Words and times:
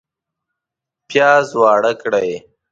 پیاز 1.07 1.45
واړه 1.59 1.91
کړئ 2.01 2.31